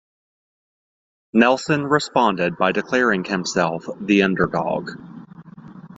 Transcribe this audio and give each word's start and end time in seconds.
Nelson 1.31 1.85
responded 1.85 2.57
by 2.57 2.71
declaring 2.71 3.23
himself 3.23 3.85
the 3.99 4.23
underdog. 4.23 4.89